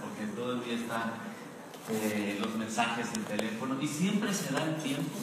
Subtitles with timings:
[0.00, 1.12] Porque todo el día están
[1.90, 5.18] eh, los mensajes, el teléfono y siempre se da el tiempo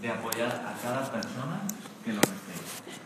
[0.00, 1.60] de apoyar a cada persona
[2.04, 2.96] que lo requiere.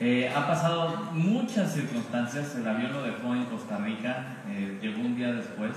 [0.00, 5.14] Eh, ha pasado muchas circunstancias, el avión lo dejó en Costa Rica, eh, llegó un
[5.14, 5.72] día después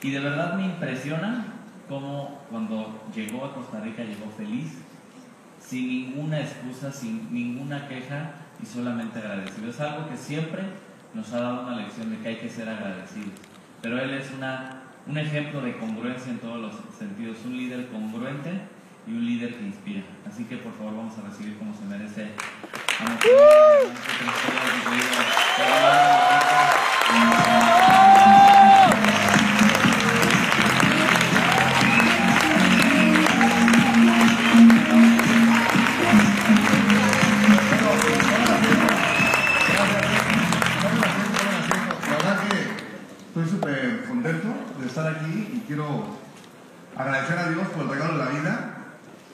[0.00, 1.44] y de verdad me impresiona
[1.88, 4.72] cómo cuando llegó a Costa Rica llegó feliz,
[5.60, 8.32] sin ninguna excusa, sin ninguna queja
[8.62, 9.70] y solamente agradecido.
[9.70, 10.62] Es algo que siempre
[11.14, 13.47] nos ha dado una lección de que hay que ser agradecidos.
[13.82, 18.50] Pero él es una, un ejemplo de congruencia en todos los sentidos, un líder congruente
[19.06, 20.02] y un líder que inspira.
[20.28, 22.28] Así que por favor vamos a recibir como se merece
[22.98, 23.30] a nuestro
[24.20, 24.24] a
[27.44, 27.67] nuestro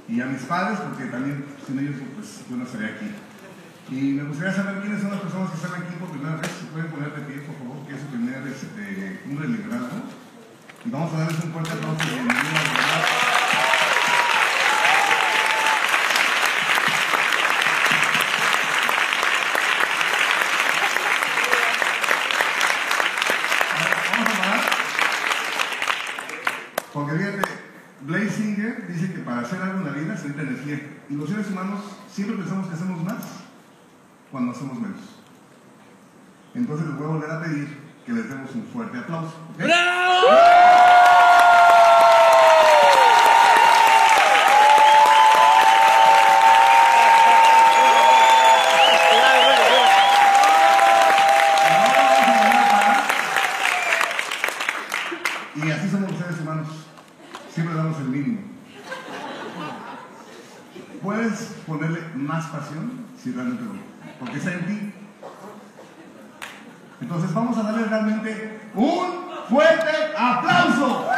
[0.09, 3.11] y a mis padres porque también sin ellos pues yo no estaría aquí.
[3.91, 6.51] Y me gustaría saber quiénes son las personas que están aquí por primera vez.
[6.59, 10.03] Si pueden poner de pie, por favor, que es su primer este, de liderazgo.
[10.85, 12.43] Y vamos a darles un fuerte aplauso de bienvenida.
[12.43, 13.05] de verdad.
[24.13, 24.61] Vamos a parar.
[26.93, 27.43] Porque fíjate,
[28.01, 30.84] Blaze Singer dice que para hacer algo en la vida se necesita energía.
[31.09, 33.45] Y los seres humanos siempre pensamos que hacemos más
[34.35, 34.99] cuando hacemos menos.
[36.57, 39.33] Entonces les voy a volver a pedir que les demos un fuerte aplauso.
[39.55, 39.61] ¿ok?
[55.65, 56.69] Y así somos los seres humanos.
[57.51, 58.41] Siempre damos el mínimo.
[61.01, 64.93] Puedes ponerle más pasión si realmente lo porque está en ti.
[67.01, 71.11] Entonces vamos a darle realmente un fuerte aplauso.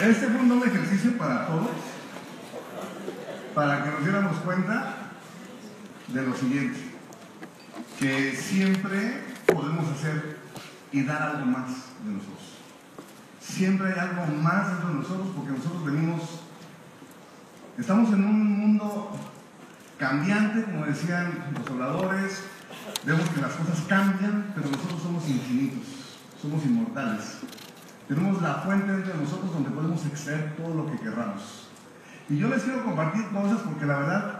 [0.00, 1.70] Este fue un doble ejercicio para todos,
[3.54, 4.94] para que nos diéramos cuenta
[6.08, 6.78] de lo siguiente,
[7.98, 10.38] que siempre podemos hacer
[10.92, 11.68] y dar algo más
[12.04, 12.58] de nosotros.
[13.40, 16.22] Siempre hay algo más dentro de nosotros porque nosotros venimos,
[17.78, 19.10] estamos en un mundo
[19.98, 22.42] cambiante, como decían los habladores,
[23.04, 27.38] vemos que las cosas cambian, pero nosotros somos infinitos, somos inmortales.
[28.06, 31.68] Tenemos la fuente dentro de nosotros donde podemos extraer todo lo que querramos.
[32.30, 34.37] Y yo les quiero compartir cosas porque la verdad,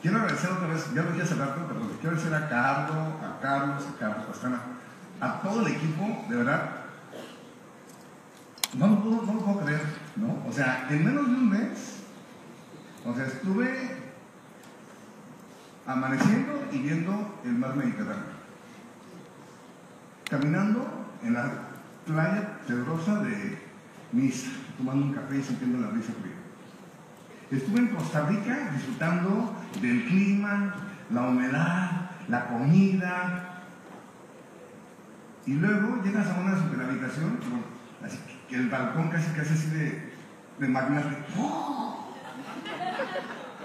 [0.00, 3.40] quiero agradecer otra vez, ya lo dije hace rato, pero quiero agradecer a Carlos, a
[3.40, 4.60] Carlos, a Carlos Pastrana,
[5.20, 6.70] a todo el equipo, de verdad.
[8.78, 9.82] No lo puedo, no lo puedo creer,
[10.16, 10.44] ¿no?
[10.48, 11.96] O sea, en menos de un mes,
[13.04, 13.96] o sea, estuve
[15.86, 18.40] amaneciendo y viendo el mar Mediterráneo.
[20.30, 20.86] Caminando
[21.24, 21.50] en la
[22.06, 23.58] playa tenebrosa de
[24.12, 26.36] Niza, tomando un café y sintiendo la brisa fría.
[27.50, 30.74] Estuve en Costa Rica disfrutando del clima,
[31.10, 33.64] la humedad, la comida.
[35.46, 37.40] Y luego llegas a una superhabitación,
[38.48, 40.12] que el balcón casi casi así de,
[40.60, 41.16] de magnate.
[41.38, 42.14] ¡Oh!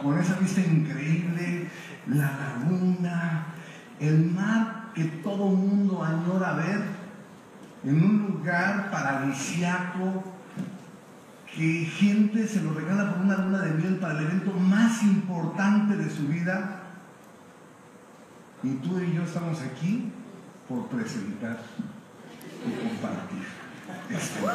[0.01, 1.69] Con esa vista increíble,
[2.07, 3.45] la laguna,
[3.99, 6.81] el mar que todo mundo añora ver
[7.83, 10.34] en un lugar paradisiaco
[11.55, 15.95] que gente se lo regala por una luna de miel para el evento más importante
[15.95, 16.81] de su vida.
[18.61, 20.11] Y tú y yo estamos aquí
[20.67, 21.59] por presentar
[22.65, 23.45] y compartir
[24.09, 24.47] este yo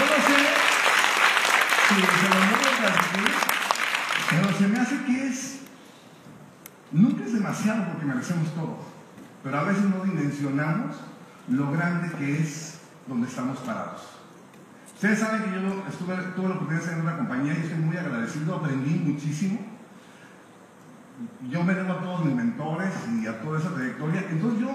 [0.00, 0.36] no sé
[1.88, 2.48] si se lo voy
[2.84, 2.98] a
[4.30, 5.60] pero se me hace que es,
[6.92, 8.78] nunca es demasiado porque merecemos todo,
[9.42, 10.96] pero a veces no dimensionamos
[11.48, 12.77] lo grande que es
[13.08, 14.02] donde estamos parados.
[14.94, 17.78] Ustedes saben que yo estuve, tuve la oportunidad de estar en una compañía y estoy
[17.78, 19.60] muy agradecido, aprendí muchísimo.
[21.48, 24.26] Yo me debo a todos mis mentores y a toda esa trayectoria.
[24.30, 24.70] Entonces yo,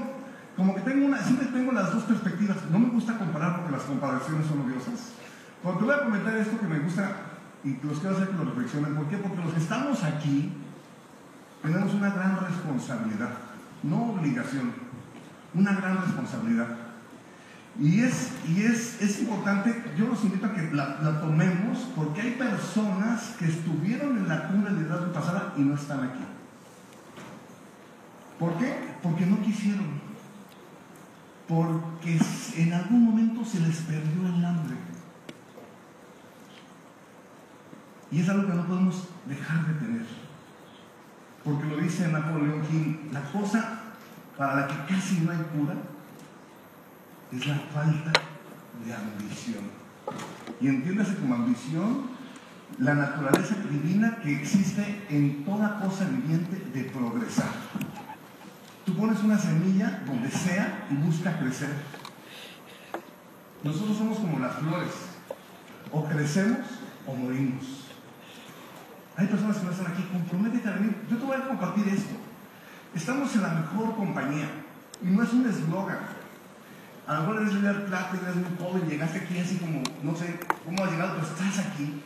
[0.56, 2.58] como que tengo una, siempre tengo las dos perspectivas.
[2.72, 5.14] No me gusta comparar porque las comparaciones son odiosas.
[5.62, 7.12] Cuando voy a comentar esto que me gusta
[7.64, 8.96] y los quiero hacer que lo reflexionen.
[8.96, 9.18] ¿Por qué?
[9.18, 10.54] Porque los que estamos aquí
[11.62, 13.32] tenemos una gran responsabilidad,
[13.84, 14.74] no obligación,
[15.54, 16.68] una gran responsabilidad.
[17.80, 22.32] Y es, y es, es importante, yo los invito a que la, tomemos porque hay
[22.32, 26.24] personas que estuvieron en la cumbre de edad pasada y no están aquí.
[28.38, 28.96] ¿Por qué?
[29.02, 30.02] Porque no quisieron.
[31.48, 32.20] Porque
[32.58, 34.76] en algún momento se les perdió el hambre.
[38.12, 40.06] Y es algo que no podemos dejar de tener.
[41.44, 43.80] Porque lo dice Napoleón King, la cosa
[44.38, 45.76] para la que casi no hay cura
[47.36, 48.12] es la falta
[48.86, 49.64] de ambición.
[50.62, 52.12] Y entiéndase como ambición
[52.78, 57.50] la naturaleza divina que existe en toda cosa viviente de progresar.
[58.86, 61.74] Tú pones una semilla donde sea y busca crecer.
[63.64, 64.92] Nosotros somos como las flores.
[65.92, 66.60] O crecemos
[67.06, 67.64] o morimos.
[69.16, 70.96] Hay personas que no están aquí, comprométete a venir.
[71.10, 72.16] Yo te voy a compartir esto.
[72.96, 74.50] Estamos en la mejor compañía.
[75.02, 76.23] Y no es un eslogan.
[77.06, 80.40] A lo mejor eres líder plata, eres muy joven, llegaste aquí así como, no sé
[80.64, 82.02] cómo has llegado, pero estás aquí.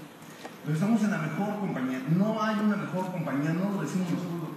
[0.63, 2.01] Pero estamos en la mejor compañía.
[2.09, 4.49] No hay una mejor compañía, no lo decimos nosotros.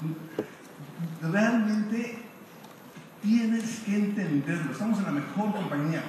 [1.23, 2.25] Realmente
[3.23, 4.73] tienes que entenderlo.
[4.73, 6.03] Estamos en la mejor compañía.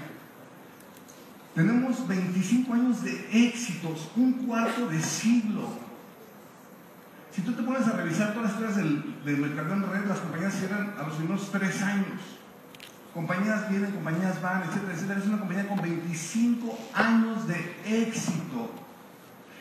[1.53, 5.69] Tenemos 25 años de éxitos, un cuarto de siglo.
[7.31, 10.19] Si tú te pones a revisar todas las historias del, del mercado en red, las
[10.19, 12.30] compañías cierran a los primeros tres años.
[13.13, 15.19] Compañías vienen, compañías van, etcétera, etcétera.
[15.19, 18.71] Es una compañía con 25 años de éxito.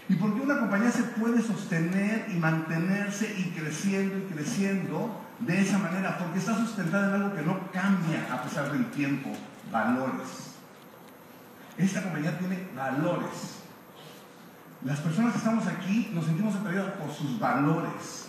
[0.08, 5.61] ¿Y por qué una compañía se puede sostener y mantenerse y creciendo y creciendo de
[5.61, 6.19] esa manera?
[6.19, 9.31] Porque está sustentada en algo que no cambia a pesar del tiempo,
[9.70, 10.55] valores.
[11.79, 13.61] Esta compañía tiene valores.
[14.85, 18.29] Las personas que estamos aquí nos sentimos atraídos por sus valores.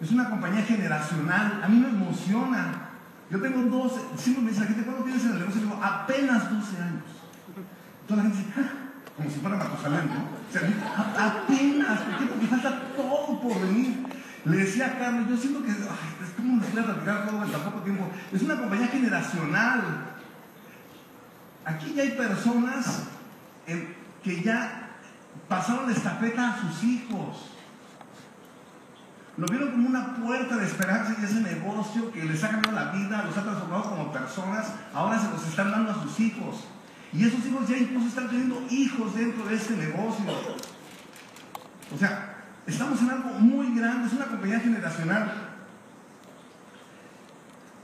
[0.00, 1.60] Es una compañía generacional.
[1.64, 2.85] A mí me emociona.
[3.30, 5.60] Yo tengo 12, siempre me dice la gente, ¿cuándo tienes en el negocio?
[5.62, 7.02] digo, apenas 12 años.
[8.06, 8.86] Toda la gente dice, ah,
[9.16, 10.28] como si fuera Matusalén, ¿no?
[10.48, 12.26] O sea, apenas, ¿por qué?
[12.26, 14.06] Porque falta todo por venir.
[14.44, 15.76] Le decía a Carlos, yo siento que, ay,
[16.22, 18.08] es como voy a todo en tan poco tiempo.
[18.32, 19.82] Es una compañía generacional.
[21.64, 23.08] Aquí ya hay personas
[24.22, 24.90] que ya
[25.48, 27.55] pasaron la estafeta a sus hijos.
[29.36, 32.92] Lo vieron como una puerta de esperanza y ese negocio que les ha cambiado la
[32.92, 36.64] vida, los ha transformado como personas, ahora se los están dando a sus hijos.
[37.12, 40.24] Y esos hijos ya incluso están teniendo hijos dentro de este negocio.
[41.94, 45.32] O sea, estamos en algo muy grande, es una compañía generacional.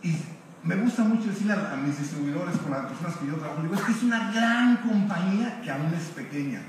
[0.03, 0.17] Y
[0.65, 3.75] me gusta mucho decirle a, a mis distribuidores con las personas que yo trabajo, digo,
[3.75, 6.63] es que es una gran compañía que aún es pequeña.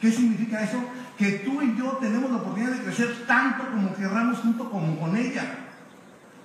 [0.00, 0.82] ¿Qué significa eso?
[1.20, 5.14] Que tú y yo tenemos la oportunidad de crecer tanto como querramos junto como con
[5.14, 5.44] ella.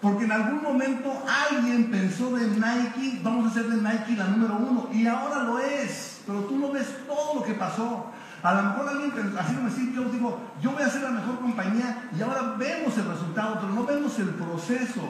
[0.01, 4.57] Porque en algún momento alguien pensó de Nike, vamos a hacer de Nike la número
[4.57, 8.07] uno, y ahora lo es, pero tú no ves todo lo que pasó.
[8.43, 11.39] A lo mejor alguien, así como decir, yo digo, yo voy a ser la mejor
[11.39, 15.07] compañía y ahora vemos el resultado, pero no vemos el proceso.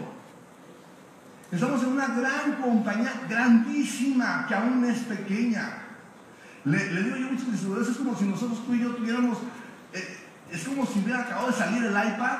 [1.51, 5.84] Estamos en una gran compañía, grandísima, que aún es pequeña.
[6.65, 9.37] Le, le digo yo muchos distribuidores, es como si nosotros tú y yo tuviéramos,
[9.93, 10.17] eh,
[10.51, 12.37] es como si hubiera acabado de salir el iPad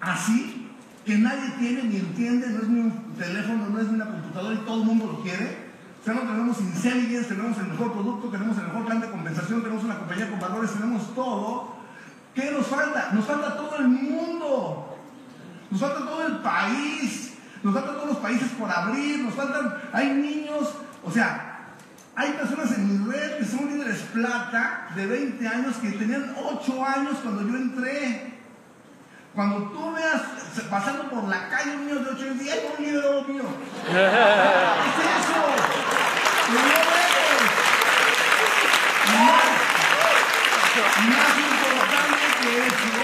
[0.00, 0.68] así,
[1.04, 4.54] que nadie tiene ni entiende, no es ni un teléfono, no es ni una computadora
[4.54, 5.68] y todo el mundo lo quiere.
[6.00, 9.62] O sea, no tenemos intelligence, tenemos el mejor producto, tenemos el mejor plan de compensación,
[9.62, 11.76] tenemos una compañía con valores, tenemos todo.
[12.34, 13.10] ¿Qué nos falta?
[13.12, 14.98] Nos falta todo el mundo.
[15.70, 17.34] Nos falta todo el país.
[17.62, 19.20] Nos faltan todos los países por abrir.
[19.20, 21.47] Nos faltan, hay niños, o sea,
[22.18, 26.84] hay personas en mi red que son líderes plata de 20 años que tenían 8
[26.84, 28.34] años cuando yo entré.
[29.36, 30.22] Cuando tú veas
[30.68, 33.44] pasando por la calle un niño de 8 años, hay un líder mío.
[33.86, 35.38] ¿Qué es eso?
[39.14, 39.44] Más,
[41.08, 42.98] más importante que eso,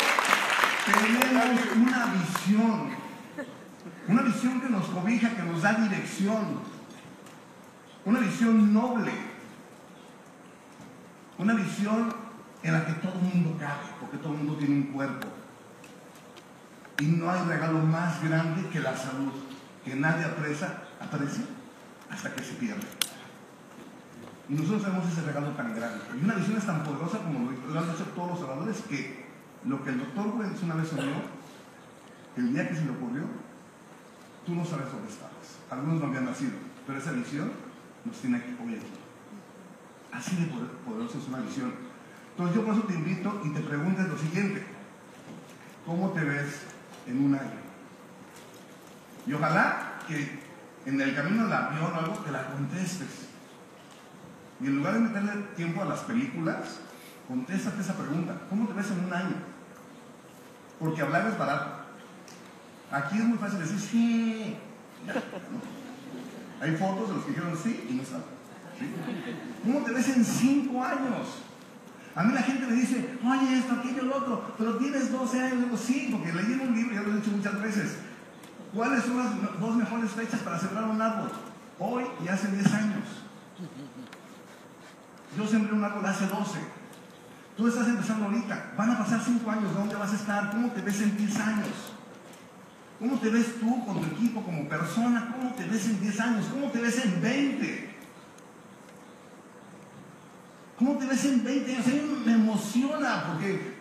[0.87, 3.04] tenemos una visión.
[4.09, 6.74] Una visión que nos cobija, que nos da dirección.
[8.04, 9.12] Una visión noble.
[11.38, 12.14] Una visión
[12.62, 15.28] en la que todo mundo cabe, porque todo el mundo tiene un cuerpo.
[17.00, 19.32] Y no hay regalo más grande que la salud,
[19.84, 21.44] que nadie aprecia, aprecia
[22.11, 22.87] hasta que se pierde.
[24.49, 26.00] Y nosotros tenemos ese regalo tan grande.
[26.20, 29.25] Y una visión es tan poderosa como lo han dicho todos los oradores que
[29.64, 31.23] lo que el doctor Wentz una vez soñó,
[32.37, 33.25] el día que se le ocurrió,
[34.44, 35.58] tú no sabes dónde estabas.
[35.70, 36.52] Algunos no habían nacido,
[36.87, 37.50] pero esa visión
[38.04, 38.54] nos tiene aquí.
[40.12, 41.73] Así de poderosa es una visión.
[42.30, 44.64] Entonces yo por eso te invito y te preguntes lo siguiente.
[45.84, 46.62] ¿Cómo te ves
[47.06, 47.64] en un año?
[49.26, 50.38] Y ojalá que
[50.87, 53.28] en el camino al avión o algo te la contestes.
[54.61, 56.80] Y en lugar de meterle tiempo a las películas,
[57.26, 58.40] contéstate esa pregunta.
[58.49, 59.37] ¿Cómo te ves en un año?
[60.78, 61.84] Porque hablar es barato.
[62.90, 64.56] Aquí es muy fácil decir sí.
[66.61, 68.34] Hay fotos de los que dijeron sí y no saben.
[69.64, 71.42] ¿Cómo te ves en cinco años?
[72.14, 75.64] A mí la gente me dice, oye, esto, aquello, lo otro, pero tienes 12 años.
[75.64, 77.99] Digo, sí, porque leí en un libro, ya lo he dicho muchas veces.
[78.73, 81.30] ¿Cuáles son las dos mejores fechas para sembrar un árbol?
[81.78, 83.04] Hoy y hace 10 años.
[85.37, 86.58] Yo sembré un árbol hace 12.
[87.56, 88.73] Tú estás empezando ahorita.
[88.76, 89.75] Van a pasar 5 años.
[89.75, 90.50] ¿Dónde vas a estar?
[90.50, 91.93] ¿Cómo te ves en 10 años?
[92.98, 95.34] ¿Cómo te ves tú con tu equipo como persona?
[95.36, 96.46] ¿Cómo te ves en 10 años?
[96.46, 97.94] ¿Cómo te ves en 20?
[100.78, 101.86] ¿Cómo te ves en 20 años?
[101.86, 103.74] A mí me emociona porque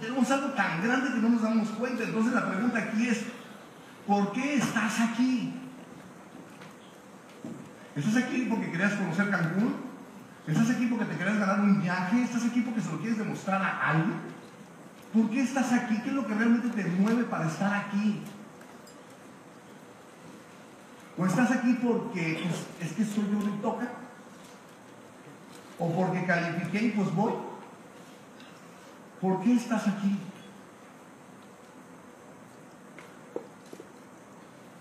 [0.00, 2.04] tenemos algo tan grande que no nos damos cuenta.
[2.04, 3.24] Entonces la pregunta aquí es,
[4.06, 5.54] ¿por qué estás aquí?
[7.94, 9.76] ¿Estás aquí porque querías conocer Cancún?
[10.46, 12.22] ¿Estás aquí porque te querías ganar un viaje?
[12.22, 14.37] ¿Estás aquí porque se lo quieres demostrar a alguien?
[15.12, 16.00] ¿Por qué estás aquí?
[16.02, 18.22] ¿Qué es lo que realmente te mueve para estar aquí?
[21.16, 23.88] ¿O estás aquí porque pues, es que soy yo y toca?
[25.78, 27.32] ¿O porque califiqué y pues voy?
[29.20, 30.18] ¿Por qué estás aquí?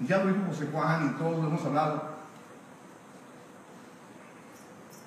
[0.02, 2.18] Ya lo dijo José Juan y todos lo hemos hablado.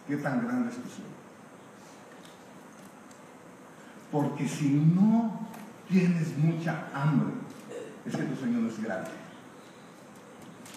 [0.09, 1.20] ¿Qué tan grande es tu sueño?
[4.11, 5.49] Porque si no
[5.89, 7.35] tienes mucha hambre,
[8.05, 9.11] es que tu sueño no es grande.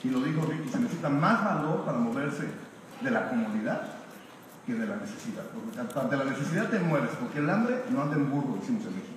[0.03, 2.47] Y lo dijo Ricky, se necesita más valor para moverse
[3.01, 3.81] de la comodidad
[4.65, 5.43] que de la necesidad.
[5.53, 8.95] Porque de la necesidad te mueres, porque el hambre no anda en burro, decimos en
[8.95, 9.13] México.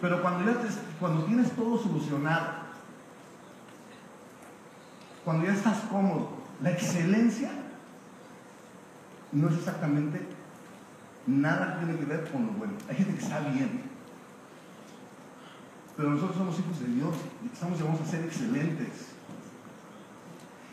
[0.00, 0.58] Pero cuando, ya
[0.98, 2.62] cuando tienes todo solucionado,
[5.24, 7.50] cuando ya estás cómodo, la excelencia
[9.30, 10.26] no es exactamente
[11.26, 12.74] nada tiene que ver con lo bueno.
[12.88, 13.82] Hay gente que está bien.
[15.96, 17.14] Pero nosotros somos hijos de Dios
[17.44, 19.12] y estamos llamados a ser excelentes.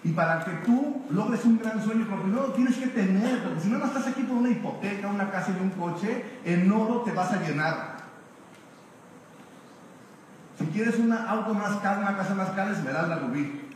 [0.04, 3.68] Y para que tú logres un gran sueño, lo primero tienes que tener, porque si
[3.68, 7.12] no, no estás aquí por una hipoteca, una casa y un coche, en oro te
[7.12, 8.00] vas a llenar.
[10.58, 13.69] Si quieres un auto más caro, una casa más cara, esmeralda rubí.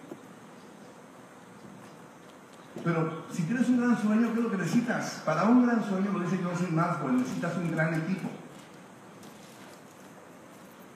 [2.84, 5.22] Pero si tienes un gran sueño, ¿qué es lo que necesitas?
[5.26, 8.30] Para un gran sueño, lo dice Johnson pues necesitas un gran equipo.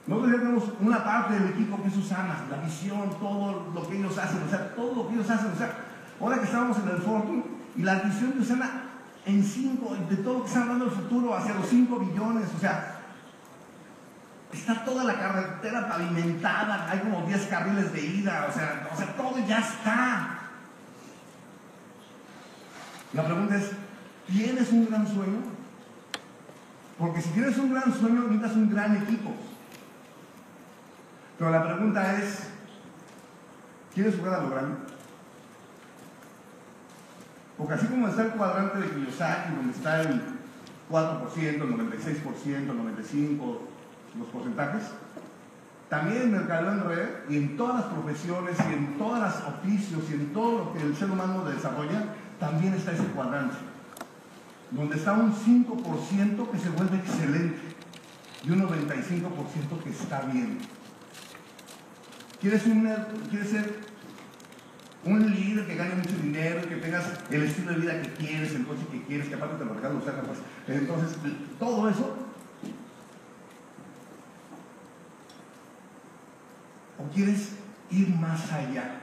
[0.07, 3.97] Nosotros ya tenemos una parte del equipo que es Susana, la visión, todo lo que
[3.97, 5.69] ellos hacen, o sea, todo lo que ellos hacen, o sea,
[6.21, 7.43] ahora que estábamos en el Fortune
[7.75, 8.83] y la visión de Susana
[9.25, 12.59] en cinco, de todo lo que está hablando del futuro hacia los 5 billones, o
[12.59, 12.95] sea,
[14.53, 19.13] está toda la carretera pavimentada, hay como 10 carriles de ida, o sea, o sea,
[19.17, 20.36] todo ya está.
[23.13, 23.71] La pregunta es,
[24.27, 25.39] ¿tienes un gran sueño?
[26.97, 29.31] Porque si tienes un gran sueño, necesitas un gran equipo.
[31.37, 32.49] Pero la pregunta es,
[33.93, 34.75] ¿quieres jugar a lo grande?
[37.57, 40.21] Porque así como está el cuadrante de Kiyosaki, donde está el
[40.89, 43.59] 4%, el 96%, el 95%,
[44.17, 44.83] los porcentajes,
[45.89, 50.03] también en mercado en red y en todas las profesiones y en todos los oficios
[50.09, 52.03] y en todo lo que el ser humano desarrolla,
[52.39, 53.55] también está ese cuadrante,
[54.71, 57.57] donde está un 5% que se vuelve excelente
[58.43, 60.59] y un 95% que está bien.
[62.39, 63.87] ¿Quieres, ser
[65.05, 68.65] un líder que gane mucho dinero, que tengas el estilo de vida que quieres, el
[68.65, 71.17] coche que quieres, que aparte te lo regalo, pues, entonces
[71.57, 72.27] todo eso
[76.99, 77.51] ¿O quieres
[77.91, 78.96] ir más allá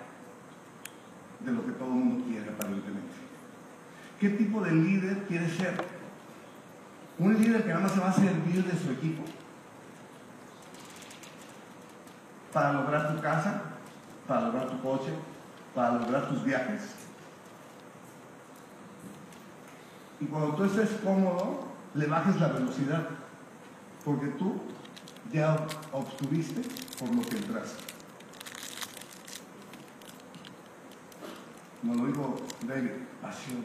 [1.74, 3.14] todo el mundo quiere aparentemente?
[4.18, 5.74] ¿Qué tipo de líder quieres ser?
[7.18, 9.22] ¿Un líder que nada más se va a servir de su equipo?
[12.52, 13.62] Para lograr tu casa,
[14.26, 15.12] para lograr tu coche,
[15.74, 16.82] para lograr tus viajes.
[20.20, 21.64] Y cuando tú estés cómodo,
[21.94, 23.08] le bajes la velocidad.
[24.04, 24.60] Porque tú
[25.32, 26.62] ya obtuviste
[26.98, 27.93] por lo que entraste.
[31.84, 32.36] Nos lo dijo
[32.66, 33.62] David, pasión.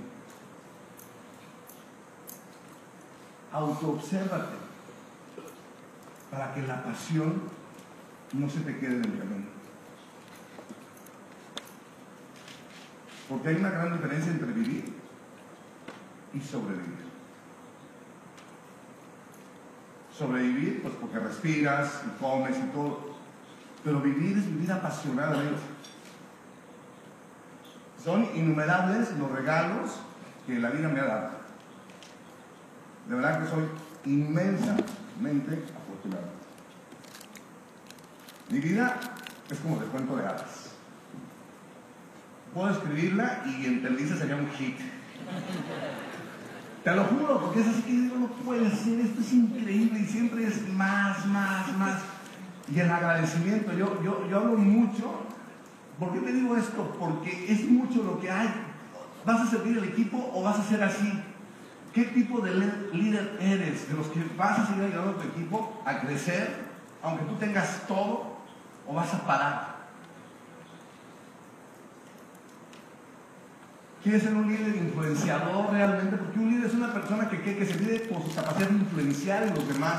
[3.54, 4.58] Autoobsérvate
[6.30, 7.42] para que la pasión
[8.34, 9.46] no se te quede en el camino.
[13.30, 14.94] Porque hay una gran diferencia entre vivir
[16.34, 17.10] y sobrevivir.
[20.16, 23.16] Sobrevivir, pues porque respiras y comes y todo.
[23.82, 25.69] Pero vivir es vivir apasionadamente.
[28.04, 30.00] Son innumerables los regalos
[30.46, 31.30] que la vida me ha dado.
[33.08, 33.64] De verdad que soy
[34.06, 36.30] inmensamente afortunado.
[38.50, 38.96] Mi vida
[39.50, 40.70] es como de cuento de hadas.
[42.54, 44.78] Puedo escribirla y en Televisa sería un hit.
[46.84, 50.06] Te lo juro, porque es así que digo, no puede ser, esto es increíble y
[50.06, 52.00] siempre es más, más, más.
[52.74, 55.26] Y el agradecimiento, yo, yo, yo hablo mucho.
[56.00, 56.96] ¿Por qué te digo esto?
[56.98, 58.50] Porque es mucho lo que hay.
[59.26, 61.12] ¿Vas a servir el equipo o vas a ser así?
[61.94, 62.56] ¿Qué tipo de
[62.94, 63.90] líder eres?
[63.90, 66.70] ¿De los que vas a seguir ayudando a tu equipo a crecer,
[67.04, 68.38] aunque tú tengas todo,
[68.88, 69.80] o vas a parar?
[74.02, 76.16] ¿Quieres ser un líder influenciador realmente?
[76.16, 78.76] Porque un líder es una persona que, que, que se mide por su capacidad de
[78.76, 79.98] influenciar en los demás.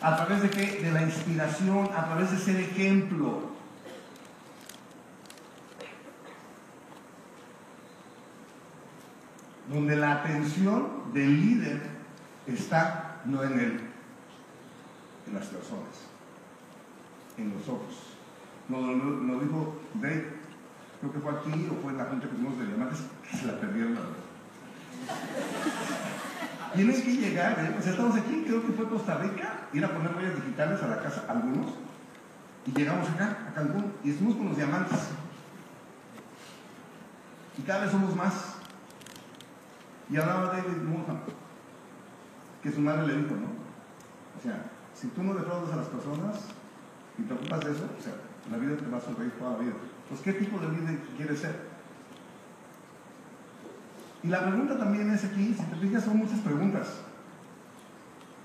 [0.00, 0.82] ¿A través de qué?
[0.82, 3.53] De la inspiración, a través de ser ejemplo.
[9.72, 11.80] Donde la atención del líder
[12.46, 13.80] está no en él,
[15.26, 16.04] en las personas,
[17.38, 17.64] en los.
[18.68, 20.32] Nos lo, dijo Dave,
[21.00, 23.46] creo que fue aquí o fue en la junta que tuvimos de diamantes, que se
[23.46, 24.16] la perdieron la verdad.
[26.74, 27.74] Tienen que llegar, ¿eh?
[27.76, 31.02] o estamos aquí, creo que fue Costa Rica, ir a poner huellas digitales a la
[31.02, 31.74] casa, algunos,
[32.66, 34.98] y llegamos acá, a Cancún, y estuvimos con los diamantes.
[37.58, 38.53] Y cada vez somos más.
[40.10, 41.18] Y hablaba David Mulham,
[42.62, 43.48] que su madre le dijo, ¿no?
[44.38, 46.40] O sea, si tú no defraudas a las personas
[47.18, 48.14] y te ocupas de eso, o sea,
[48.50, 49.72] la vida te va a sonreír toda la vida.
[50.08, 51.74] Pues, ¿qué tipo de líder quieres ser?
[54.22, 57.00] Y la pregunta también es aquí, si te fijas, son muchas preguntas.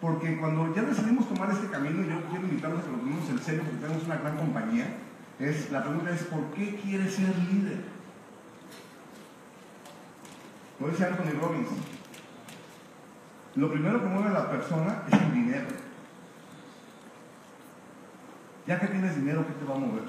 [0.02, 3.40] Porque cuando ya decidimos tomar este camino, yo quiero invitarlos a que lo tomemos en
[3.40, 4.98] serio, porque tenemos una gran compañía,
[5.40, 7.99] es, la pregunta es, ¿por qué quieres ser líder?
[10.80, 11.70] Lo dice Anthony Robbins.
[13.56, 15.68] Lo primero que mueve a la persona es el dinero.
[18.66, 20.04] Ya que tienes dinero, ¿qué te va a mover?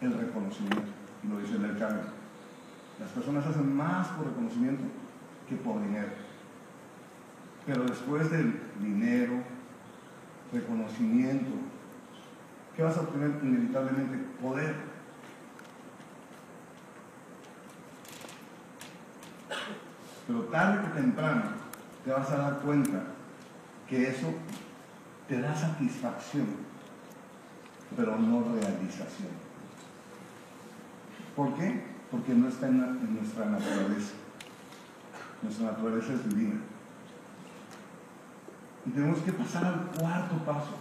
[0.00, 0.90] El reconocimiento.
[1.28, 2.04] Lo dice el cambio.
[2.98, 4.82] Las personas hacen más por reconocimiento
[5.48, 6.08] que por dinero.
[7.66, 9.34] Pero después del dinero,
[10.52, 11.50] reconocimiento,
[12.74, 14.18] ¿qué vas a obtener inevitablemente?
[14.40, 14.74] Poder.
[20.26, 21.42] Pero tarde que temprano
[22.04, 23.02] te vas a dar cuenta
[23.88, 24.32] que eso
[25.28, 26.46] te da satisfacción,
[27.96, 29.46] pero no realización.
[31.36, 31.84] ¿Por qué?
[32.10, 34.14] Porque no está en, nuestra naturaleza.
[35.42, 36.60] Nuestra naturaleza es divina.
[38.86, 40.76] Y tenemos que pasar al cuarto paso,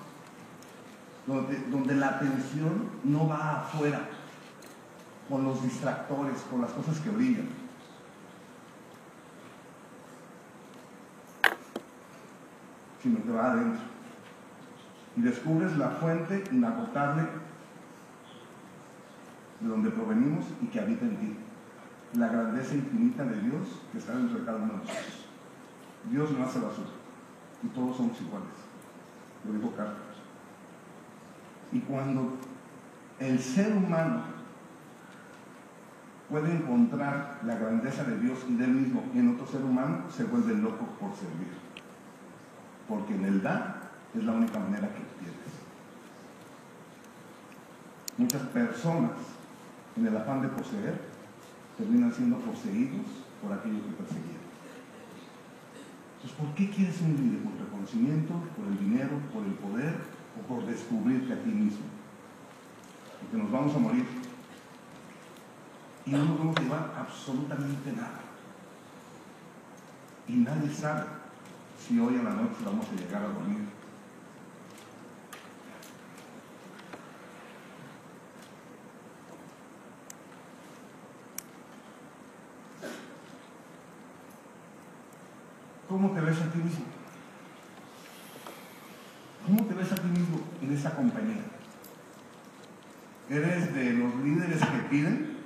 [1.27, 4.01] donde, donde la atención no va afuera,
[5.27, 7.64] con los distractores, con las cosas que brillan.
[13.05, 13.81] Sino que va adentro.
[15.15, 17.21] Y descubres la fuente inagotable
[19.59, 21.37] de donde provenimos y que habita en ti.
[22.15, 25.27] La grandeza infinita de Dios que está dentro de cada uno de nosotros.
[26.09, 26.89] Dios no hace basura
[27.63, 28.49] y todos somos iguales.
[29.45, 29.95] Lo dijo Carlos.
[31.71, 32.33] Y cuando
[33.19, 34.23] el ser humano
[36.27, 40.23] puede encontrar la grandeza de Dios y de él mismo en otro ser humano, se
[40.23, 41.65] vuelve loco por servir
[42.87, 45.35] porque en el dar es la única manera que tienes.
[48.17, 49.11] Muchas personas,
[49.97, 51.01] en el afán de poseer,
[51.77, 53.05] terminan siendo poseídos
[53.41, 54.45] por aquellos que perseguían.
[56.15, 57.43] Entonces, ¿por qué quieres un líder?
[57.43, 59.95] ¿Por reconocimiento, por el dinero, por el poder
[60.39, 61.85] o por descubrirte a ti mismo?
[63.21, 64.05] Porque nos vamos a morir.
[66.05, 68.21] Y no nos vamos a llevar absolutamente nada.
[70.27, 71.24] Y nadie sabe
[71.87, 73.59] si hoy en la noche vamos a llegar a dormir.
[85.87, 86.85] ¿Cómo te ves a ti mismo?
[90.73, 91.43] esta compañía?
[93.29, 95.37] ¿Eres de los líderes que piden?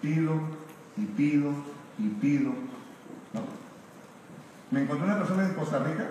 [0.00, 0.40] Pido
[0.96, 1.52] y pido
[1.98, 2.50] y pido.
[3.32, 3.59] No.
[4.70, 6.10] Me encontré una persona en Costa Rica.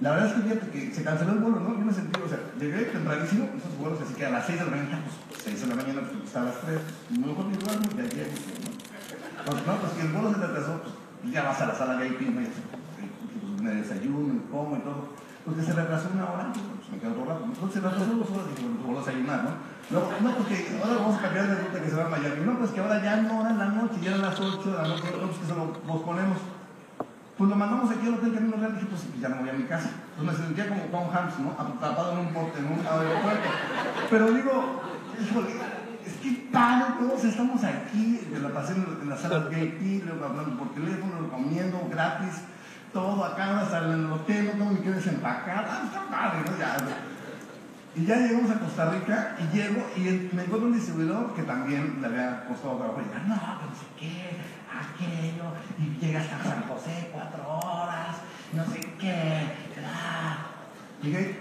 [0.00, 1.78] La verdad es que, fíjate que se canceló el vuelo, ¿no?
[1.78, 4.64] Yo me sentí, o sea, llegué tempranísimo, esos vuelos, así que a las 6 de
[4.64, 6.80] la mañana, pues 6 de la mañana, pues estaba a las 3.
[7.22, 9.50] Mejor ni duermo, de aquí a ¿no?
[9.50, 11.94] Pues no, pues que el vuelo se te atrasó, pues ya vas a la sala
[11.94, 12.04] ¿no?
[12.04, 15.14] Y así, pues, me desayuno, me como y todo.
[15.44, 17.44] Porque se retrasó una hora, pues me quedo por rato.
[17.46, 19.50] Entonces se retrasó dos horas y pues voy a desayunar, ¿no?
[19.90, 22.44] No, no, porque ahora vamos a cambiar de ruta que se va a Miami.
[22.44, 24.88] No, pues que ahora ya no era la noche, ya eran las 8 de la
[24.88, 26.38] noche, no, pues que se lo posponemos.
[27.42, 29.64] Pues lo mandamos aquí al hotel Camino Real dije, pues ya no voy a mi
[29.64, 29.90] casa.
[30.16, 31.50] Entonces me sentía como Tom Hanks, ¿no?
[31.50, 33.48] Atrapado en un, porte, en un aeropuerto.
[34.08, 34.80] Pero digo,
[36.06, 40.56] es que padre, todos estamos aquí, me la pasé en la sala VIP, luego hablando
[40.56, 42.42] por teléfono, comiendo gratis,
[42.92, 46.56] todo acá, hasta en el hotel, no tengo ni que desempacar, ah, está padre, ¿no?
[46.56, 46.76] Ya,
[47.94, 50.00] y ya llegamos a Costa Rica y llego y
[50.34, 53.00] me encuentro un distribuidor que también le había costado trabajo.
[53.00, 54.38] Y digo, no, que no sé qué,
[54.72, 55.44] aquello,
[55.78, 58.16] y llega hasta San José cuatro horas,
[58.54, 59.46] no sé qué.
[59.84, 60.46] Ah.
[61.02, 61.38] Dije,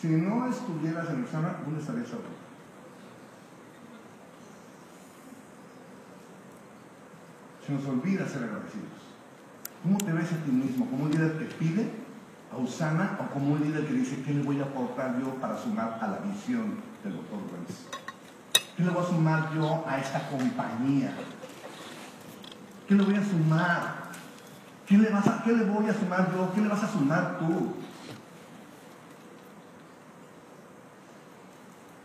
[0.00, 2.28] si no estuvieras en Usana, ¿dónde estarías ahora?
[7.64, 8.88] Se nos olvida ser agradecidos.
[9.84, 10.90] ¿Cómo te ves a ti mismo?
[10.90, 12.02] ¿Como un líder que pide
[12.52, 15.56] a Usana o como un líder que dice qué le voy a aportar yo para
[15.56, 17.86] sumar a la visión del doctor Ruiz?
[18.76, 21.14] ¿Qué le voy a sumar yo a esta compañía?
[22.86, 24.02] ¿Qué le voy a sumar?
[24.86, 26.52] ¿Qué le, vas ¿Qué le voy a sumar yo?
[26.54, 27.74] ¿Qué le vas a sumar tú?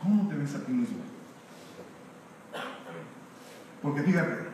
[0.02, 1.00] ¿Cómo te ves a ti mismo?
[3.82, 4.48] Porque fíjate,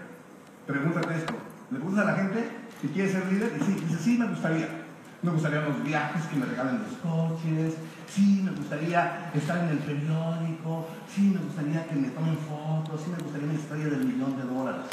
[0.65, 1.33] pregúntate esto.
[1.69, 2.49] ¿Le preguntas a la gente
[2.81, 3.53] si quiere ser líder?
[3.59, 4.82] Y dice, sí, me gustaría.
[5.23, 7.75] Me gustaría los viajes que me regalen los coches,
[8.09, 13.09] sí, me gustaría estar en el periódico, sí, me gustaría que me tomen fotos, sí,
[13.09, 14.85] me gustaría una historia del millón de dólares.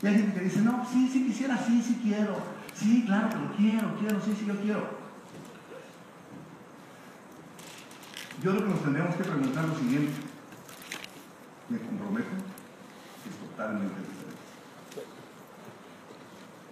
[0.00, 2.36] Y hay gente que dice, no, sí, sí quisiera, sí, sí quiero,
[2.74, 5.06] sí, claro que lo quiero, quiero, sí, sí, yo quiero.
[8.40, 10.12] Yo creo que nos tendríamos que preguntar lo siguiente.
[11.68, 12.28] ¿Me comprometo?
[13.28, 14.36] Es totalmente diferente.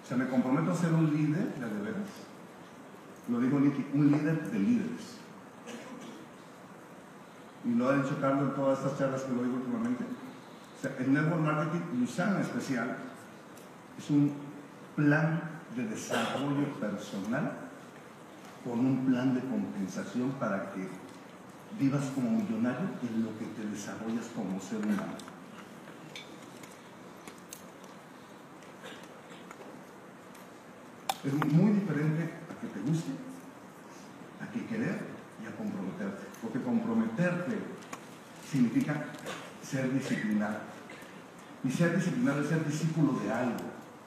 [0.04, 2.33] O sea, me comprometo a ser un líder de veras.
[3.28, 5.18] Lo digo Nicky, un líder de líderes.
[7.64, 10.04] Y lo ha dicho Carlos en todas estas charlas que lo digo últimamente.
[10.04, 12.96] O sea, el Network Marketing, Lusana en especial,
[13.96, 14.32] es un
[14.94, 15.40] plan
[15.74, 17.52] de desarrollo personal
[18.62, 20.88] con un plan de compensación para que
[21.78, 25.14] vivas como millonario en lo que te desarrollas como ser humano.
[31.24, 33.12] Es muy diferente que te guste,
[34.40, 34.98] a que querer
[35.42, 36.26] y a comprometerte.
[36.40, 37.58] Porque comprometerte
[38.50, 39.06] significa
[39.62, 40.58] ser disciplinado.
[41.62, 43.56] Y ser disciplinado es ser discípulo de algo.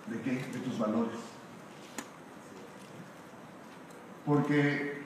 [0.08, 0.36] ¿De qué?
[0.52, 1.17] De tus valores.
[4.26, 5.02] Porque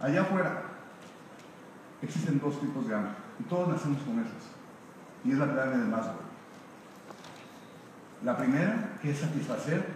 [0.00, 0.62] allá afuera
[2.02, 3.12] existen dos tipos de hambre.
[3.40, 4.32] Y todos nacemos con esas.
[5.24, 6.24] Y es la pirámide de Maslow.
[8.24, 9.86] La primera, que es satisfacer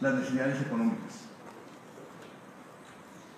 [0.00, 1.27] las necesidades económicas.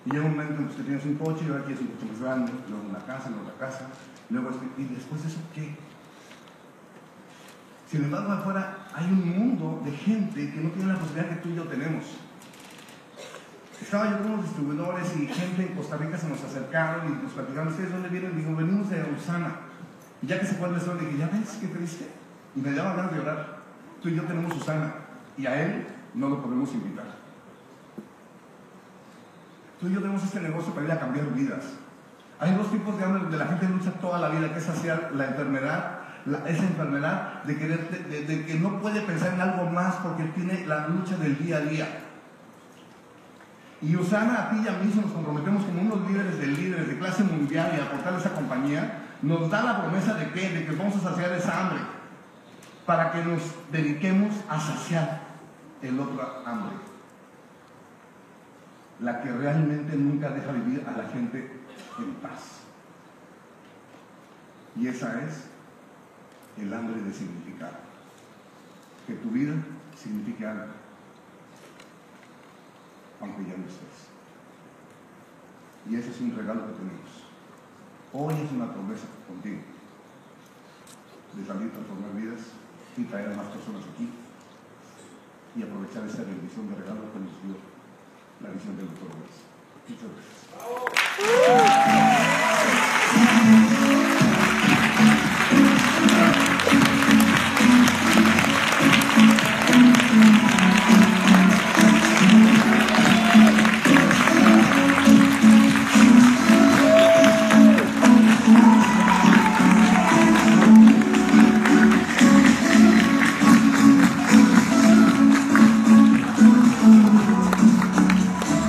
[0.07, 2.07] Y llega un momento en que usted tienes un coche, y ahora quieres un coche
[2.11, 3.89] más grande, luego una casa, luego otra casa,
[4.31, 5.77] luego y después de eso, ¿qué?
[7.91, 11.49] Sin embargo, afuera hay un mundo de gente que no tiene la posibilidad que tú
[11.49, 12.05] y yo tenemos.
[13.83, 17.33] Estaba yo con unos distribuidores y gente en Costa Rica se nos acercaron y nos
[17.33, 18.37] platicaron, ¿ustedes dónde vienen?
[18.37, 19.57] Digo, venimos de Usana.
[20.23, 22.07] Y ya que se fue el restaurante, dije, ¿ya ves qué triste?
[22.55, 23.59] Y me daba ganas de llorar.
[24.01, 24.95] Tú y yo tenemos Usana.
[25.37, 27.17] Y a él no lo podemos invitar.
[29.81, 31.65] Tú y yo tenemos este negocio para ir a cambiar vidas.
[32.39, 35.11] Hay dos tipos de hambre donde la gente lucha toda la vida, que es hacia
[35.15, 36.01] la enfermedad,
[36.47, 40.89] esa enfermedad de, querer, de, que no puede pensar en algo más porque tiene la
[40.89, 41.89] lucha del día a día.
[43.83, 46.89] Y Usana, a ti y a mí, si nos comprometemos como unos líderes de líderes
[46.89, 50.77] de clase mundial y aportar esa compañía, nos da la promesa de que, de que
[50.77, 51.81] vamos a saciar esa hambre
[52.85, 53.41] para que nos
[53.73, 55.21] dediquemos a saciar
[55.81, 56.90] el otro hambre.
[59.01, 61.51] La que realmente nunca deja vivir a la gente
[61.99, 62.61] en paz.
[64.77, 65.45] Y esa es
[66.59, 67.77] el hambre de significado.
[69.07, 69.55] Que tu vida
[69.97, 70.67] signifique algo,
[73.21, 74.11] aunque ya no estés.
[75.89, 77.11] Y ese es un regalo que tenemos.
[78.13, 79.61] Hoy es una promesa contigo
[81.35, 82.41] de salir a transformar vidas
[82.97, 84.11] y traer a más personas aquí
[85.57, 87.70] y aprovechar esta bendición de regalo que nos dio
[88.43, 89.09] la visión del doctor
[89.89, 90.09] Muchas
[91.19, 92.10] gracias.